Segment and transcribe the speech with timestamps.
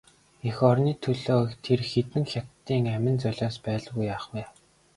[0.51, 4.43] Эх орны төлөө тэр хэдэн хятадын амин золиос байлгүй яах вэ?